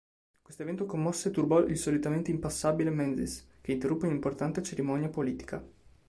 Questo 0.41 0.63
evento 0.63 0.87
commosse 0.87 1.27
e 1.29 1.31
turbò 1.31 1.59
il 1.59 1.77
solitamente 1.77 2.31
impassibile 2.31 2.89
Menzies 2.89 3.45
che 3.61 3.71
interruppe 3.73 4.07
un'importante 4.07 4.63
cerimonia 4.63 5.09
politica. 5.09 5.63